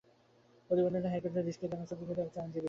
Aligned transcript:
প্রতিবেদনটি 0.69 1.09
হাইকোর্টের 1.13 1.45
দৃষ্টিতে 1.47 1.73
আনেন 1.75 1.87
সুপ্রিম 1.89 2.07
কোর্টের 2.07 2.25
একজন 2.25 2.41
আইনজীবী। 2.41 2.59